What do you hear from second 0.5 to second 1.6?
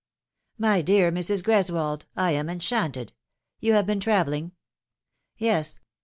"My dear Mrs.